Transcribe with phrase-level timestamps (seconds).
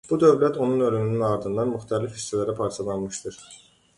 [0.09, 3.37] Bu dövlət onun ölümünün ardından müxtəlif hissələrə parçalanmışdır.